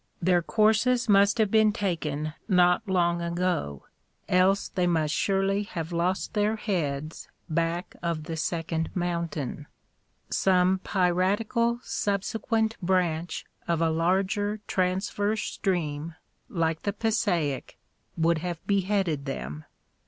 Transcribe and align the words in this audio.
Their 0.19 0.41
courses 0.41 1.07
must 1.07 1.37
have 1.37 1.51
been 1.51 1.71
taken 1.71 2.33
not 2.47 2.87
long 2.89 3.21
ago, 3.21 3.85
else 4.27 4.67
they 4.67 4.87
must 4.87 5.13
surely 5.13 5.61
have 5.61 5.91
lost 5.91 6.33
their 6.33 6.55
heads 6.55 7.27
back 7.47 7.95
of 8.01 8.23
the 8.23 8.35
second 8.35 8.89
mountain; 8.95 9.67
some 10.31 10.79
piratical 10.83 11.81
subsequent 11.83 12.77
branch 12.81 13.45
of 13.67 13.79
a 13.79 13.91
larger 13.91 14.59
transverse 14.65 15.43
stream, 15.43 16.15
like 16.49 16.81
the 16.81 16.93
Passaic, 16.93 17.77
would 18.17 18.39
have 18.39 18.65
beheaded 18.65 19.25
them. 19.25 19.65